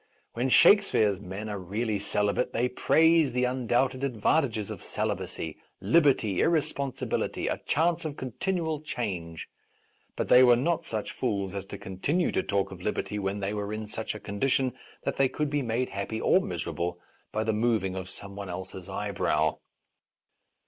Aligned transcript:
When 0.33 0.49
Shakespeare's 0.49 1.19
men 1.19 1.47
are 1.47 1.59
really 1.59 1.99
celibate 1.99 2.53
they 2.53 2.67
praise 2.69 3.33
the 3.33 3.43
undoubted 3.43 4.03
advantages 4.03 4.71
of 4.71 4.81
celibacy, 4.81 5.57
liberty, 5.79 6.37
irresponsi 6.37 7.07
bility, 7.07 7.53
a 7.53 7.59
chance 7.67 8.03
of 8.03 8.17
continual 8.17 8.81
change. 8.81 9.47
But 10.15 10.27
they 10.27 10.41
were 10.41 10.55
not 10.55 10.87
such 10.87 11.11
fools 11.11 11.53
as 11.53 11.67
to 11.67 11.77
continue 11.77 12.31
to 12.31 12.41
talk 12.41 12.71
of 12.71 12.81
liberty 12.81 13.19
when 13.19 13.41
they 13.41 13.53
were 13.53 13.71
in 13.71 13.85
such 13.85 14.15
a 14.15 14.19
condition 14.19 14.73
that 15.03 15.17
they 15.17 15.29
could 15.29 15.51
be 15.51 15.61
made 15.61 15.89
happy 15.89 16.19
or 16.19 16.39
miserable 16.41 16.99
by 17.31 17.43
the 17.43 17.53
moving 17.53 17.95
of 17.95 18.09
some 18.09 18.35
one 18.35 18.49
I 18.49 18.53
A 18.53 18.55
Defence 18.55 18.73
of 18.73 18.77
Rash 18.87 18.87
Vows, 18.87 18.89
else's 18.89 18.89
eyebrow. 18.89 19.57